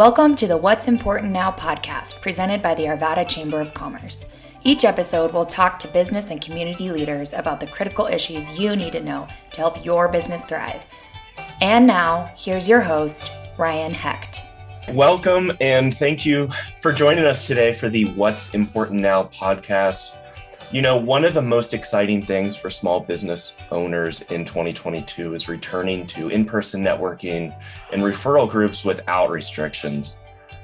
[0.00, 4.24] Welcome to the What's Important Now podcast presented by the Arvada Chamber of Commerce.
[4.62, 8.92] Each episode will talk to business and community leaders about the critical issues you need
[8.92, 10.86] to know to help your business thrive.
[11.60, 14.40] And now, here's your host, Ryan Hecht.
[14.88, 16.48] Welcome and thank you
[16.80, 20.16] for joining us today for the What's Important Now podcast.
[20.72, 25.48] You know, one of the most exciting things for small business owners in 2022 is
[25.48, 27.52] returning to in person networking
[27.92, 30.16] and referral groups without restrictions.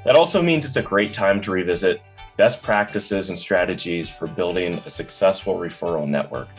[0.05, 2.03] That also means it's a great time to revisit
[2.37, 6.51] best practices and strategies for building a successful referral network.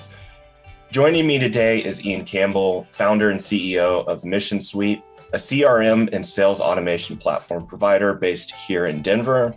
[0.91, 6.27] Joining me today is Ian Campbell, founder and CEO of Mission Suite, a CRM and
[6.27, 9.55] sales automation platform provider based here in Denver.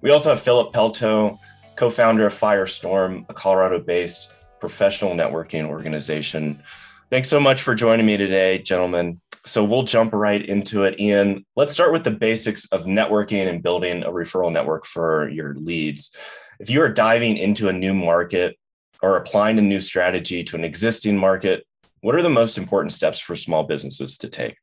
[0.00, 1.38] We also have Philip Pelto,
[1.76, 6.62] co founder of Firestorm, a Colorado based professional networking organization.
[7.10, 9.20] Thanks so much for joining me today, gentlemen.
[9.44, 10.98] So we'll jump right into it.
[10.98, 15.54] Ian, let's start with the basics of networking and building a referral network for your
[15.54, 16.10] leads.
[16.58, 18.56] If you are diving into a new market
[19.02, 21.64] or applying a new strategy to an existing market,
[22.00, 24.56] what are the most important steps for small businesses to take?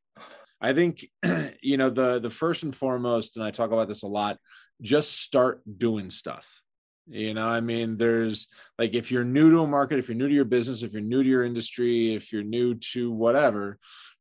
[0.59, 1.08] I think
[1.62, 4.38] you know the the first and foremost and I talk about this a lot,
[4.82, 6.62] just start doing stuff
[7.08, 8.48] you know, I mean, there's
[8.80, 11.02] like if you're new to a market, if you're new to your business, if you're
[11.02, 13.78] new to your industry, if you're new to whatever,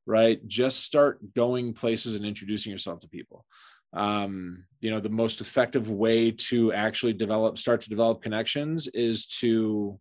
[0.07, 0.47] right?
[0.47, 3.45] Just start going places and introducing yourself to people.
[3.93, 9.27] Um, you know, the most effective way to actually develop, start to develop connections is
[9.27, 9.99] to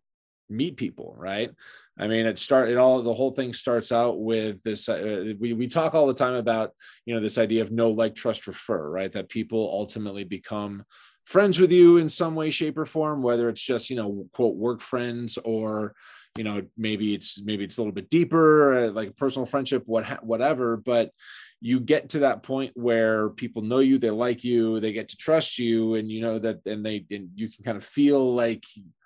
[0.50, 1.52] meet people, right?
[2.00, 3.04] I mean, it start it all.
[3.04, 4.88] The whole thing starts out with this.
[4.88, 6.72] Uh, we we talk all the time about
[7.06, 9.12] you know this idea of no like, trust, refer, right?
[9.12, 10.84] That people ultimately become
[11.32, 14.58] friends with you in some way shape or form whether it's just you know quote
[14.58, 15.96] work friends or
[16.38, 20.06] you know maybe it's maybe it's a little bit deeper uh, like personal friendship what
[20.24, 20.78] whatever.
[20.78, 21.12] But
[21.60, 25.18] you get to that point where people know you they like you they get to
[25.18, 28.64] trust you and you know that and they and you can kind of feel like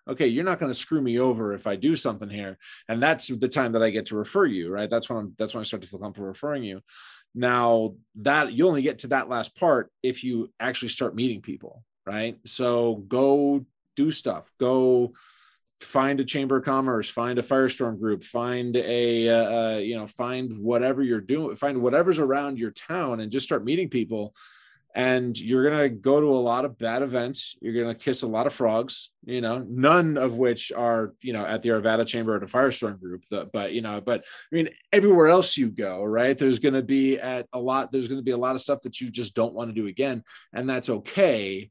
[0.07, 2.57] okay you're not going to screw me over if i do something here.
[2.87, 4.89] And that's the time that i get to refer you right?
[4.89, 6.81] That's when i'm that's when i start to feel comfortable referring you.
[7.33, 11.83] Now that you only get to that last part if you actually start meeting people
[12.05, 12.37] right?
[12.45, 14.51] So go do stuff.
[14.59, 15.13] Go
[15.81, 20.07] find a chamber of commerce, find a firestorm group, find a uh, uh, you know,
[20.07, 24.35] find whatever you're doing, find whatever's around your town, and just start meeting people.
[24.93, 27.57] And you're gonna go to a lot of bad events.
[27.59, 29.09] You're gonna kiss a lot of frogs.
[29.25, 32.97] You know, none of which are you know at the Arvada Chamber or the Firestorm
[32.99, 33.25] Group.
[33.51, 36.37] but you know, but I mean, everywhere else you go, right?
[36.37, 37.91] There's gonna be at a lot.
[37.91, 40.23] There's gonna be a lot of stuff that you just don't want to do again,
[40.53, 41.69] and that's okay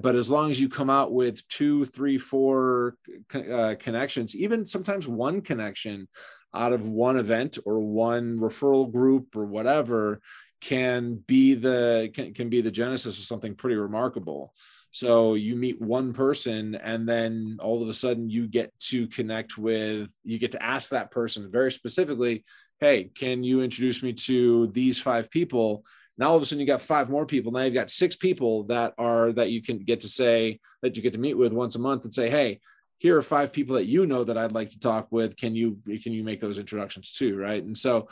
[0.00, 2.96] but as long as you come out with two three four
[3.34, 6.08] uh, connections even sometimes one connection
[6.54, 10.20] out of one event or one referral group or whatever
[10.60, 14.54] can be the can, can be the genesis of something pretty remarkable.
[14.92, 19.58] So you meet one person and then all of a sudden you get to connect
[19.58, 22.44] with you get to ask that person very specifically
[22.78, 25.84] hey can you introduce me to these five people
[26.22, 27.50] now all of a sudden you got five more people.
[27.50, 31.02] Now you've got six people that are that you can get to say that you
[31.02, 32.60] get to meet with once a month and say, hey,
[32.98, 35.36] here are five people that you know that I'd like to talk with.
[35.36, 37.36] Can you can you make those introductions too?
[37.36, 37.62] Right.
[37.62, 38.08] And so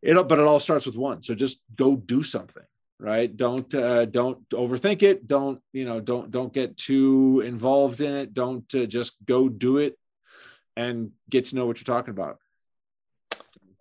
[0.00, 1.20] it but it all starts with one.
[1.20, 2.64] So just go do something
[3.00, 8.14] right don't uh, don't overthink it don't you know don't don't get too involved in
[8.14, 9.98] it don't uh, just go do it
[10.76, 12.38] and get to know what you're talking about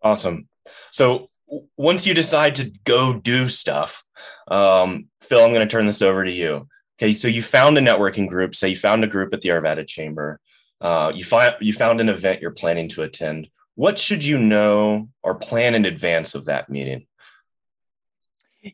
[0.02, 0.48] awesome
[0.90, 1.30] so
[1.78, 4.04] once you decide to go do stuff,
[4.50, 6.68] um, Phil, I'm going to turn this over to you.
[7.00, 8.56] Okay, so you found a networking group.
[8.56, 10.40] Say you found a group at the Arvada Chamber.
[10.80, 13.50] Uh, you find you found an event you're planning to attend.
[13.76, 17.08] What should you know or plan in advance of that meeting?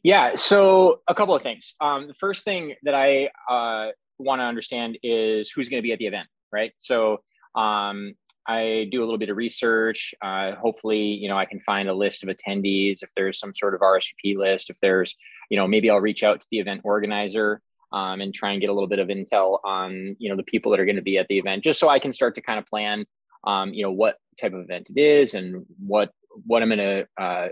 [0.03, 1.75] Yeah, so a couple of things.
[1.81, 5.93] Um, the first thing that I uh, want to understand is who's going to be
[5.93, 6.73] at the event, right?
[6.77, 7.23] So
[7.55, 8.13] um,
[8.49, 10.15] I do a little bit of research.
[10.23, 13.03] Uh, hopefully, you know, I can find a list of attendees.
[13.03, 15.15] If there's some sort of RSVP list, if there's,
[15.51, 17.61] you know, maybe I'll reach out to the event organizer
[17.93, 20.71] um, and try and get a little bit of intel on, you know, the people
[20.71, 22.57] that are going to be at the event, just so I can start to kind
[22.57, 23.05] of plan,
[23.43, 26.11] um, you know, what type of event it is and what
[26.45, 27.47] what I'm going to uh,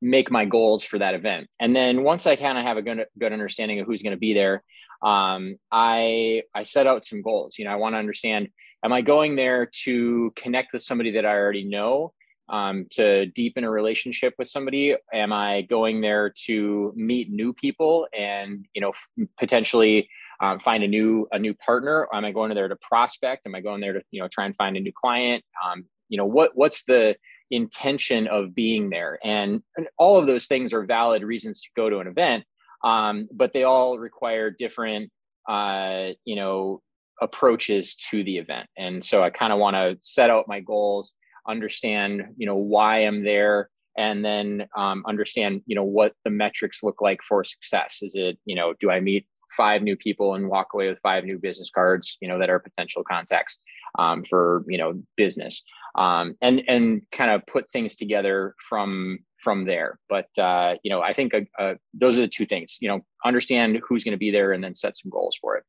[0.00, 1.48] make my goals for that event.
[1.60, 4.18] And then once I kind of have a good good understanding of who's going to
[4.18, 4.62] be there,
[5.02, 7.58] um, I I set out some goals.
[7.58, 8.48] You know, I want to understand
[8.84, 12.12] am I going there to connect with somebody that I already know,
[12.48, 14.96] um, to deepen a relationship with somebody?
[15.12, 18.92] Am I going there to meet new people and you know
[19.38, 20.08] potentially
[20.40, 22.08] um, find a new a new partner?
[22.12, 23.46] Am I going there to prospect?
[23.46, 25.44] Am I going there to you know try and find a new client?
[25.64, 27.16] Um, you know what what's the
[27.50, 29.18] intention of being there?
[29.24, 32.44] And, and all of those things are valid reasons to go to an event.
[32.84, 35.10] um, but they all require different,
[35.48, 36.80] uh, you know,
[37.20, 38.68] approaches to the event.
[38.76, 41.12] And so I kind of want to set out my goals,
[41.48, 46.82] understand, you know, why I'm there, and then um, understand, you know, what the metrics
[46.82, 47.98] look like for success.
[48.02, 51.24] Is it, you know, do I meet five new people and walk away with five
[51.24, 53.58] new business cards, you know, that are potential contacts
[53.98, 55.62] um, for, you know, business,
[55.94, 59.98] um, and and kind of put things together from from there.
[60.08, 62.76] But uh, you know, I think uh, uh, those are the two things.
[62.80, 65.64] You know, understand who's going to be there, and then set some goals for it.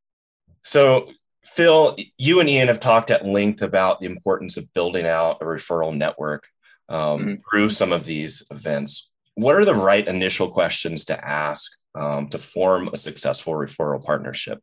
[0.64, 1.10] So
[1.46, 5.46] Phil, you and Ian have talked at length about the importance of building out a
[5.46, 6.48] referral network
[6.90, 7.34] um, mm-hmm.
[7.50, 9.12] through some of these events.
[9.36, 14.62] What are the right initial questions to ask um, to form a successful referral partnership?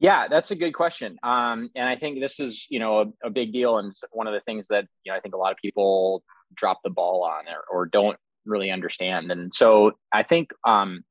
[0.00, 1.18] Yeah, that's a good question.
[1.22, 3.78] Um, and I think this is, you know, a, a, big deal.
[3.78, 6.22] And one of the things that, you know, I think a lot of people
[6.54, 8.16] drop the ball on or, or don't
[8.46, 9.32] really understand.
[9.32, 11.04] And so I think um,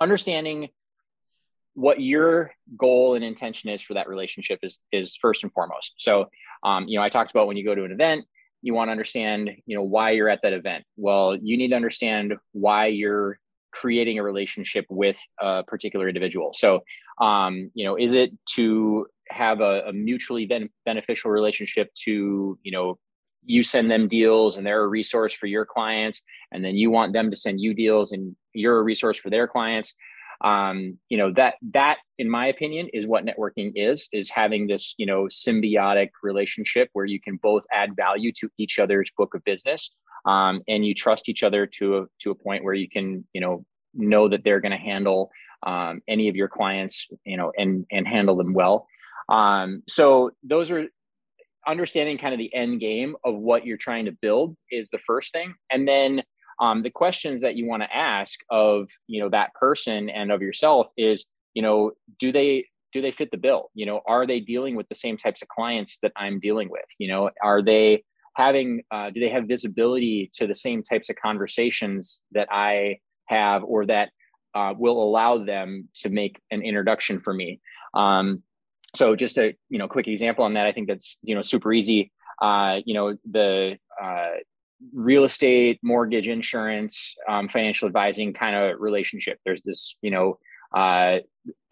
[0.00, 0.70] understanding
[1.74, 5.94] what your goal and intention is for that relationship is is first and foremost.
[5.98, 6.30] So,
[6.64, 8.24] um, you know, I talked about when you go to an event,
[8.62, 10.84] you want to understand, you know, why you're at that event.
[10.96, 13.38] Well, you need to understand why you're
[13.72, 16.52] creating a relationship with a particular individual.
[16.54, 16.80] So,
[17.18, 22.72] um, you know, is it to have a, a mutually ben- beneficial relationship to, you
[22.72, 22.98] know,
[23.44, 26.22] you send them deals and they're a resource for your clients,
[26.52, 29.46] and then you want them to send you deals and you're a resource for their
[29.46, 29.94] clients?
[30.42, 34.94] Um, you know that that in my opinion is what networking is is having this
[34.98, 39.42] you know symbiotic relationship where you can both add value to each other's book of
[39.44, 39.90] business
[40.26, 43.40] um, and you trust each other to a to a point where you can you
[43.40, 43.64] know
[43.94, 45.30] know that they're going to handle
[45.66, 48.86] um, any of your clients you know and and handle them well.
[49.28, 50.86] Um, so those are
[51.66, 55.32] understanding kind of the end game of what you're trying to build is the first
[55.32, 55.52] thing.
[55.70, 56.22] And then
[56.60, 60.40] um, the questions that you want to ask of you know that person and of
[60.40, 61.24] yourself is
[61.54, 63.70] you know do they do they fit the bill?
[63.74, 66.86] You know are they dealing with the same types of clients that i'm dealing with?
[66.98, 68.04] You know are they
[68.34, 73.64] having uh, do they have visibility to the same types of conversations that i have
[73.64, 74.10] or that
[74.54, 77.60] uh, will allow them to make an introduction for me
[77.94, 78.42] um,
[78.94, 81.72] so just a you know quick example on that i think that's you know super
[81.72, 82.12] easy
[82.42, 84.32] uh, you know the uh,
[84.92, 89.38] real estate, mortgage, insurance, um, financial advising kind of relationship.
[89.44, 90.38] There's this, you know,
[90.74, 91.20] uh,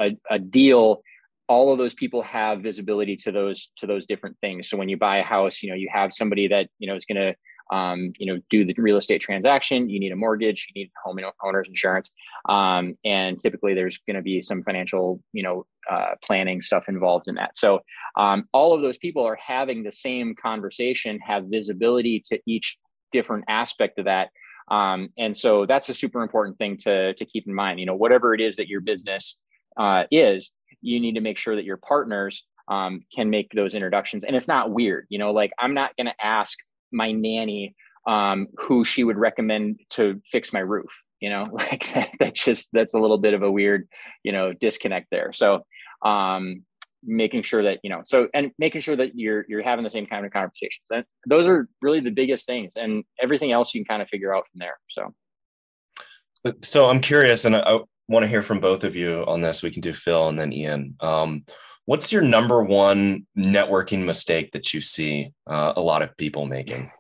[0.00, 1.02] a, a deal.
[1.48, 4.68] All of those people have visibility to those to those different things.
[4.68, 7.04] So when you buy a house, you know, you have somebody that you know is
[7.04, 7.34] going to
[7.70, 11.19] um, you know, do the real estate transaction, you need a mortgage, you need home
[11.43, 12.11] owner's insurance,
[12.49, 17.28] um, and typically there's going to be some financial, you know, uh, planning stuff involved
[17.28, 17.56] in that.
[17.56, 17.81] So
[18.16, 22.78] um, all of those people are having the same conversation, have visibility to each
[23.12, 24.31] different aspect of that.
[24.70, 27.81] Um, and so that's a super important thing to, to keep in mind.
[27.81, 29.37] You know, whatever it is that your business
[29.76, 30.50] uh, is,
[30.81, 34.25] you need to make sure that your partners um, can make those introductions.
[34.25, 35.06] And it's not weird.
[35.08, 36.58] You know, like I'm not going to ask
[36.94, 37.75] my nanny
[38.06, 41.02] um, who she would recommend to fix my roof.
[41.20, 43.88] You know, like that, that's just that's a little bit of a weird,
[44.23, 45.32] you know, disconnect there.
[45.32, 45.64] So
[46.05, 46.64] um,
[47.06, 50.06] making sure that you know so and making sure that you're you're having the same
[50.06, 53.87] kind of conversations and those are really the biggest things and everything else you can
[53.87, 58.29] kind of figure out from there so so i'm curious and i, I want to
[58.29, 61.44] hear from both of you on this we can do phil and then ian um,
[61.86, 66.91] what's your number one networking mistake that you see uh, a lot of people making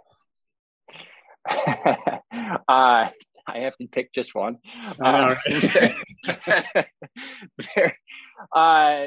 [2.68, 3.08] uh,
[3.46, 4.58] I have to pick just one.
[5.00, 5.34] Uh,
[7.76, 7.98] there,
[8.54, 9.06] uh,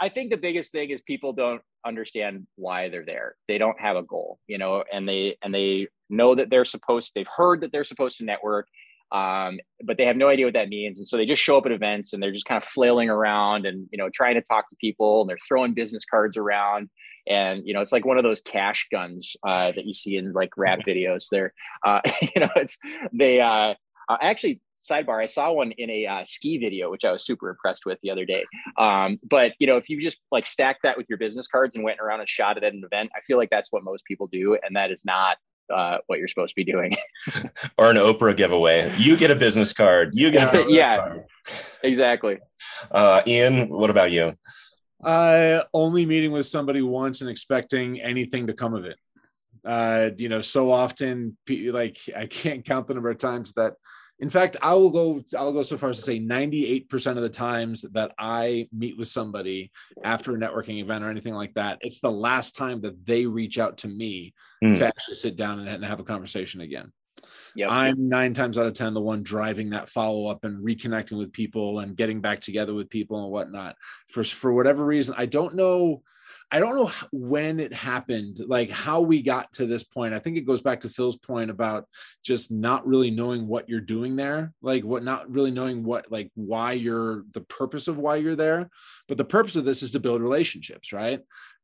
[0.00, 3.34] I think the biggest thing is people don't understand why they're there.
[3.48, 7.12] They don't have a goal, you know, and they and they know that they're supposed.
[7.14, 8.68] They've heard that they're supposed to network,
[9.14, 10.98] um, but they have no idea what that means.
[10.98, 13.64] And so they just show up at events and they're just kind of flailing around
[13.64, 15.20] and you know trying to talk to people.
[15.20, 16.90] And they're throwing business cards around,
[17.28, 20.32] and you know it's like one of those cash guns uh, that you see in
[20.32, 21.28] like rap videos.
[21.30, 21.54] They're
[21.86, 22.76] uh, you know it's
[23.12, 23.40] they.
[23.40, 23.74] Uh,
[24.06, 27.48] uh, actually sidebar i saw one in a uh, ski video which i was super
[27.48, 28.44] impressed with the other day
[28.76, 31.82] um, but you know if you just like stack that with your business cards and
[31.82, 34.26] went around and shot it at an event i feel like that's what most people
[34.26, 35.38] do and that is not
[35.72, 36.94] uh, what you're supposed to be doing.
[37.78, 38.94] Or an oprah giveaway.
[38.98, 40.10] You get a business card.
[40.12, 40.96] You get a yeah.
[40.96, 41.24] Card.
[41.82, 42.38] exactly.
[42.90, 44.34] Uh, ian what about you?
[45.02, 48.96] Uh, only meeting with somebody once and expecting anything to come of it.
[49.64, 53.72] Uh, you know so often like i can't count the number of times that
[54.20, 55.22] in fact, I will go.
[55.36, 59.08] I'll go so far as to say 98% of the times that I meet with
[59.08, 59.72] somebody
[60.04, 63.58] after a networking event or anything like that, it's the last time that they reach
[63.58, 64.76] out to me mm.
[64.76, 66.92] to actually sit down and, and have a conversation again.
[67.56, 67.68] Yep.
[67.70, 71.32] I'm nine times out of 10 the one driving that follow up and reconnecting with
[71.32, 73.76] people and getting back together with people and whatnot.
[74.08, 76.02] For, for whatever reason, I don't know.
[76.54, 80.14] I don't know when it happened, like how we got to this point.
[80.14, 81.88] I think it goes back to Phil's point about
[82.22, 86.30] just not really knowing what you're doing there, like what not really knowing what, like
[86.36, 88.70] why you're the purpose of why you're there.
[89.08, 91.20] But the purpose of this is to build relationships, right?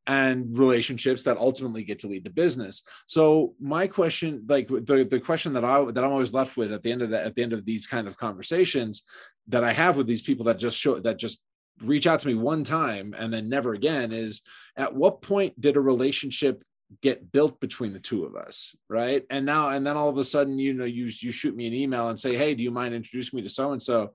[0.06, 2.82] and relationships that ultimately get to lead to business.
[3.06, 6.82] So my question, like the, the question that I that I'm always left with at
[6.82, 9.02] the end of that at the end of these kind of conversations
[9.48, 11.38] that I have with these people that just show that just
[11.82, 14.42] reach out to me one time and then never again is
[14.76, 16.62] at what point did a relationship
[17.02, 19.24] get built between the two of us right?
[19.30, 21.74] And now and then all of a sudden you know you you shoot me an
[21.74, 24.12] email and say hey do you mind introducing me to so and so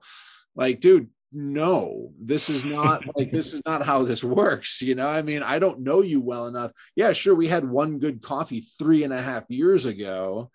[0.54, 2.12] like dude no.
[2.20, 5.08] This is not like this is not how this works you know?
[5.08, 6.72] I mean i don't know you well enough.
[6.94, 10.50] Yeah sure we had one good coffee three and a half years ago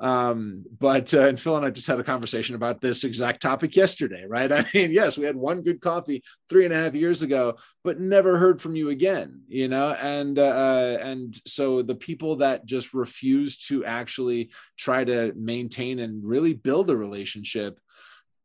[0.00, 3.76] um but uh, and phil and i just had a conversation about this exact topic
[3.76, 4.50] yesterday right?
[4.52, 8.00] I mean yes we had one good coffee three and a half years ago but
[8.00, 9.92] never heard from you again you know?
[9.92, 16.24] And uh and so the people that just refuse to actually try to maintain and
[16.24, 17.78] really build a relationship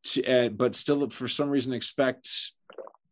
[0.04, 2.54] to, uh, but still for some reason expect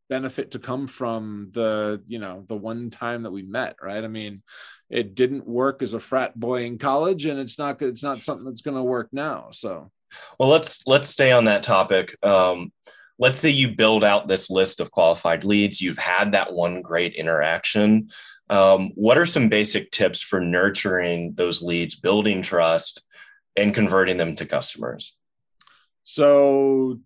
[0.09, 4.03] benefit to come from the you know the one time that we met right?
[4.03, 4.41] I mean
[4.89, 8.45] it didn't work as a frat boy in college and it's not it's not something
[8.45, 9.91] that's going to work now so.
[10.39, 12.15] Well let's let's stay on that topic.
[12.23, 12.71] Um
[13.19, 15.81] let's say you build out this list of qualified leads.
[15.81, 18.09] You've had that one great interaction.
[18.49, 23.03] Um, what are some basic tips for nurturing those leads building trust
[23.55, 25.17] and converting them to customers?
[26.03, 26.99] So,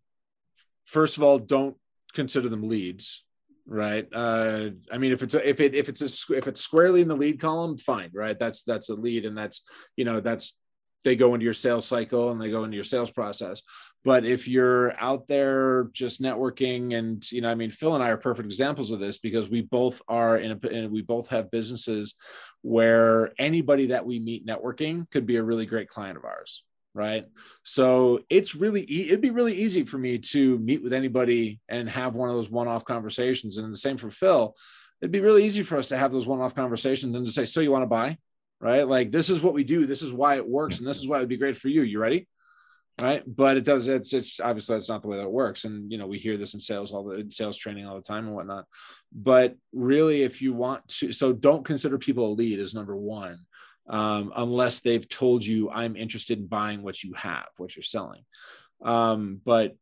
[0.86, 1.78] first of all, don't
[2.14, 3.24] consider them leads,
[3.66, 4.08] right?
[4.14, 7.08] Uh, I mean, if it's a, if it if it's a if it's squarely in
[7.08, 8.38] the lead column, fine, right?
[8.38, 9.64] That's that's a lead, and that's
[9.96, 10.56] you know that's
[11.04, 13.64] they go into your sales cycle and they go into your sales process.
[14.04, 18.10] But if you're out there just networking, and you know, I mean, Phil and I
[18.10, 21.52] are perfect examples of this because we both are in a, and we both have
[21.52, 22.16] businesses
[22.62, 26.64] where anybody that we meet networking could be a really great client of ours
[26.94, 27.26] right?
[27.64, 32.16] So it's really it'd be really easy for me to meet with anybody and have
[32.16, 33.58] one of those one-off conversations.
[33.58, 34.56] And the same for phil
[35.02, 37.60] it'd be really easy for us to have those one-off conversations and to say so
[37.60, 38.18] you want to buy?
[38.60, 38.88] Right?
[38.88, 39.86] Like this is what we do.
[39.86, 41.82] This is why it works and this is why it'd be great for you.
[41.82, 42.28] You ready?
[43.02, 43.24] Right?
[43.26, 45.64] But it does it's it's obviously that's not the way that it works.
[45.64, 48.28] And you know we hear this in sales all the sales training all the time
[48.28, 48.66] and whatnot.
[49.12, 53.40] But really if you want to so don't consider people a lead as number one
[53.88, 58.24] um, unless they've told you I'm interested in buying what you have, what you're selling.
[58.82, 59.76] Um, but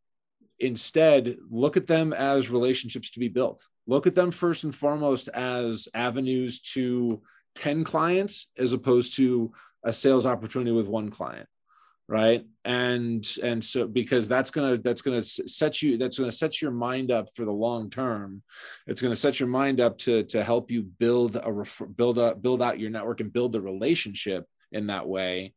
[0.59, 3.65] instead, look at them as relationships to be built.
[3.87, 7.21] Look at them first and foremost as avenues to
[7.55, 9.51] 10 clients as opposed to
[9.83, 11.47] a sales opportunity with one client
[12.09, 12.43] right?
[12.65, 16.35] And and so because that's going to that's going to set you that's going to
[16.35, 18.41] set your mind up for the long term.
[18.87, 21.63] It's going to set your mind up to to help you build a
[21.95, 25.53] build up build out your network and build a relationship in that way.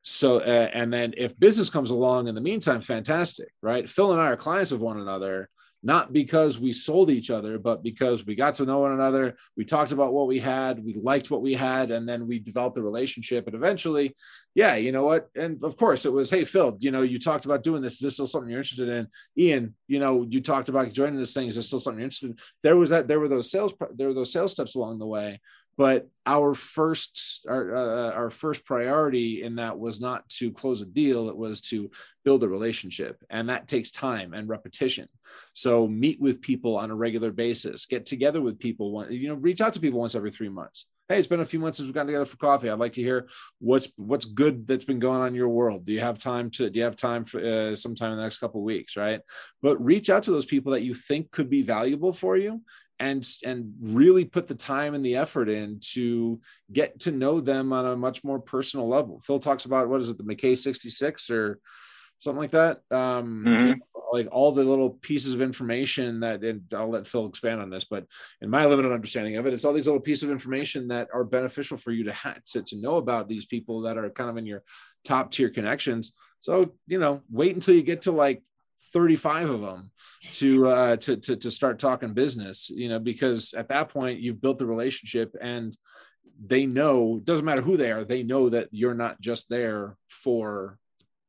[0.00, 3.88] So uh, and then if business comes along in the meantime fantastic right?
[3.88, 5.50] Phil and i are clients of one another
[5.82, 9.36] not because we sold each other, but because we got to know one another.
[9.56, 12.78] We talked about what we had, we liked what we had, and then we developed
[12.78, 13.46] a relationship.
[13.46, 14.14] And eventually,
[14.54, 15.28] yeah, you know what?
[15.34, 17.94] And of course, it was, hey, Phil, you know, you talked about doing this.
[17.94, 19.08] Is this still something you're interested in?
[19.36, 21.48] Ian, you know, you talked about joining this thing.
[21.48, 22.36] Is this still something you're interested in?
[22.62, 25.40] There was that, there were those sales, there were those sales steps along the way
[25.76, 30.86] but our first our, uh, our first priority in that was not to close a
[30.86, 31.90] deal it was to
[32.24, 33.22] build a relationship.
[33.30, 35.08] And that takes time and repetition.
[35.54, 37.86] So meet with people on a regular basis.
[37.86, 40.86] Get together with people one you know reach out to people once every three months.
[41.08, 42.70] Hey it's been a few months since we've gotten together for coffee.
[42.70, 45.84] I'd like to hear what's what's good that's been going on in your world.
[45.84, 48.38] Do you have time to do you have time for uh, sometime in the next
[48.38, 49.20] couple weeks right?
[49.62, 52.60] But reach out to those people that you think could be valuable for you
[53.02, 56.40] and and really put the time and the effort in to
[56.72, 59.20] get to know them on a much more personal level.
[59.20, 61.58] Phil talks about what is it, the Mackay 66 or
[62.20, 62.78] something like that.
[62.92, 63.72] Um, mm-hmm.
[64.12, 67.84] Like all the little pieces of information that, and I'll let Phil expand on this,
[67.84, 68.06] but
[68.40, 71.24] in my limited understanding of it, it's all these little pieces of information that are
[71.24, 74.36] beneficial for you to ha- to, to know about these people that are kind of
[74.36, 74.62] in your
[75.04, 76.12] top tier connections.
[76.40, 78.42] So you know, wait until you get to like
[78.92, 79.90] 35 of them
[80.32, 84.40] to uh to, to to start talking business you know because at that point you've
[84.40, 85.76] built the relationship and
[86.44, 90.78] they know doesn't matter who they are they know that you're not just there for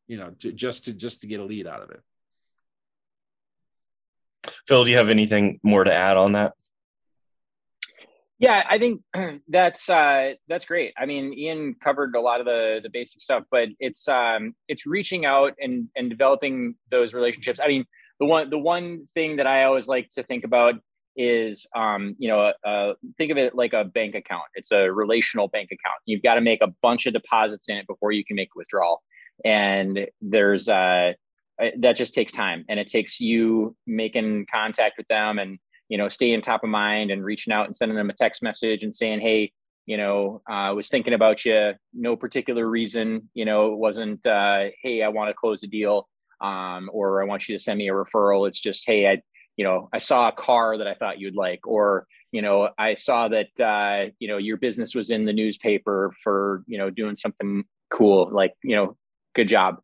[0.07, 2.01] you know to, just to just to get a lead out of it.
[4.67, 6.53] Phil do you have anything more to add on that
[8.43, 9.01] Yeah, I think
[9.47, 10.93] that's uh, that's great.
[10.97, 14.85] I mean, Ian covered a lot of the the basic stuff, but it's um, it's
[14.85, 17.61] reaching out and and developing those relationships.
[17.63, 17.85] I mean,
[18.19, 20.75] the one the one thing that I always like to think about
[21.15, 24.43] is um, you know uh, think of it like a bank account.
[24.55, 26.01] It's a relational bank account.
[26.05, 28.57] You've got to make a bunch of deposits in it before you can make a
[28.57, 29.03] withdrawal,
[29.45, 31.13] and there's uh,
[31.79, 35.59] that just takes time, and it takes you making contact with them and
[35.89, 38.83] you know, staying top of mind and reaching out and sending them a text message
[38.83, 39.51] and saying, hey,
[39.85, 41.73] you know, uh, I was thinking about you.
[41.93, 43.29] No particular reason.
[43.33, 46.07] You know, it wasn't, uh, hey, I want to close a deal,
[46.41, 48.47] um, or I want you to send me a referral.
[48.47, 49.21] It's just, hey, I,
[49.57, 52.95] you know, I saw a car that I thought you'd like, or you know, I
[52.95, 57.15] saw that uh, you know your business was in the newspaper for you know doing
[57.15, 58.29] something cool.
[58.31, 58.97] Like, you know,
[59.35, 59.75] good job.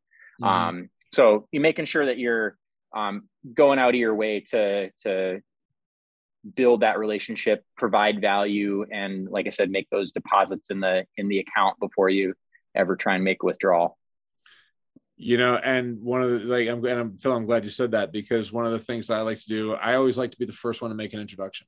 [0.41, 0.45] Mm-hmm.
[0.45, 2.57] Um, so you're making sure that you're
[2.95, 5.41] um, going out of your way to to
[6.55, 11.27] build that relationship provide value and like i said make those deposits in the in
[11.27, 12.33] the account before you
[12.75, 13.97] ever try and make a withdrawal.
[15.17, 17.91] You know and one of the like i'm and i'm phil i'm glad you said
[17.91, 20.39] that because one of the things that i like to do i always like to
[20.39, 21.67] be the first one to make an introduction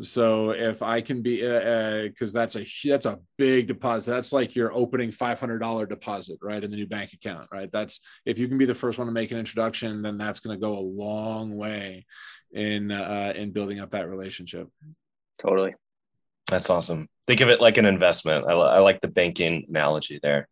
[0.00, 4.32] so if i can be because uh, uh, that's a that's a big deposit that's
[4.32, 8.48] like your opening $500 deposit right in the new bank account right that's if you
[8.48, 10.80] can be the first one to make an introduction then that's going to go a
[10.80, 12.04] long way
[12.54, 14.68] in uh, in building up that relationship.
[15.40, 15.74] Totally.
[16.48, 17.08] That's awesome.
[17.26, 18.46] Think of it like an investment.
[18.46, 20.48] I, I like the banking analogy there.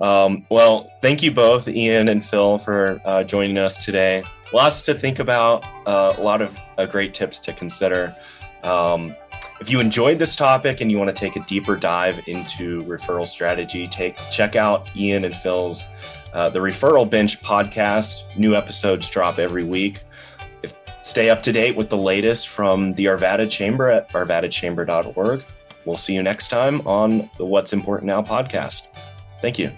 [0.00, 4.22] Um, well, thank you both, Ian and Phil, for uh, joining us today.
[4.52, 8.14] Lots to think about, uh, a lot of uh, great tips to consider.
[8.62, 9.14] Um,
[9.60, 13.26] if you enjoyed this topic and you want to take a deeper dive into referral
[13.26, 15.86] strategy, take check out Ian and Phil's
[16.32, 18.22] uh, the Referral Bench podcast.
[18.36, 20.02] New episodes drop every week.
[21.02, 25.44] Stay up to date with the latest from the Arvada Chamber at arvadachamber.org.
[25.84, 28.88] We'll see you next time on the What's Important Now podcast.
[29.40, 29.72] Thank you.